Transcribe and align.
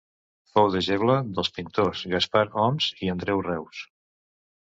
Fou 0.53 0.69
deixeble 0.75 1.17
dels 1.35 1.51
pintors 1.57 2.01
Gaspar 2.15 2.43
Homs 2.63 2.87
i 3.07 3.13
Andreu 3.17 3.43
Reus. 3.51 3.83